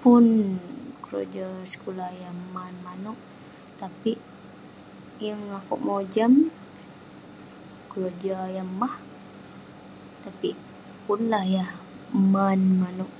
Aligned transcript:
Pun 0.00 0.24
keroja 1.02 1.48
sekulah 1.72 2.10
yah 2.22 2.34
man 2.54 2.74
manouk. 2.86 3.18
Tapik 3.80 4.18
yeng 5.22 5.42
akouk 5.58 5.82
mojam, 5.86 6.32
keroja 7.90 8.36
yah 8.56 8.68
mah. 8.80 8.94
Tapik 10.22 10.56
pun 11.04 11.20
lah 11.32 11.44
yah 11.56 11.70
man 12.34 12.60
manouk. 12.80 13.12